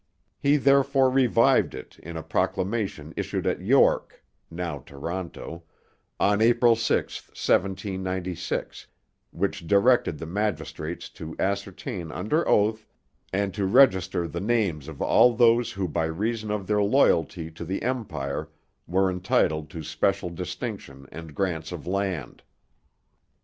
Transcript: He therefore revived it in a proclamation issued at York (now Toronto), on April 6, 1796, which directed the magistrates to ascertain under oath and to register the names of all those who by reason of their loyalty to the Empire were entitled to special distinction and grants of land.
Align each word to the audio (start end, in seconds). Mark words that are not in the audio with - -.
He 0.39 0.57
therefore 0.57 1.11
revived 1.11 1.75
it 1.75 1.99
in 1.99 2.17
a 2.17 2.23
proclamation 2.23 3.13
issued 3.15 3.45
at 3.45 3.61
York 3.61 4.23
(now 4.49 4.79
Toronto), 4.79 5.61
on 6.19 6.41
April 6.41 6.75
6, 6.75 7.27
1796, 7.27 8.87
which 9.29 9.67
directed 9.67 10.17
the 10.17 10.25
magistrates 10.25 11.07
to 11.09 11.35
ascertain 11.37 12.11
under 12.11 12.47
oath 12.49 12.87
and 13.31 13.53
to 13.53 13.67
register 13.67 14.27
the 14.27 14.41
names 14.41 14.87
of 14.87 15.03
all 15.03 15.35
those 15.35 15.73
who 15.73 15.87
by 15.87 16.05
reason 16.05 16.49
of 16.49 16.65
their 16.65 16.81
loyalty 16.81 17.51
to 17.51 17.63
the 17.63 17.83
Empire 17.83 18.49
were 18.87 19.07
entitled 19.11 19.69
to 19.69 19.83
special 19.83 20.31
distinction 20.31 21.05
and 21.11 21.35
grants 21.35 21.71
of 21.71 21.85
land. 21.85 22.41